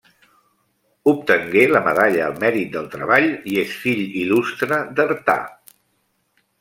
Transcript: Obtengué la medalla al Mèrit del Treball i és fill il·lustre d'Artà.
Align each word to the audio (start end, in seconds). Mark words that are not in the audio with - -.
Obtengué 1.11 1.65
la 1.73 1.81
medalla 1.87 2.23
al 2.27 2.33
Mèrit 2.45 2.71
del 2.77 2.87
Treball 2.95 3.29
i 3.53 3.61
és 3.65 3.77
fill 3.83 4.01
il·lustre 4.23 4.81
d'Artà. 5.01 5.41